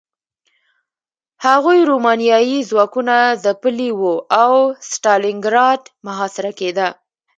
[1.45, 4.53] هغوی رومانیايي ځواکونه ځپلي وو او
[4.91, 6.87] ستالینګراډ محاصره کېده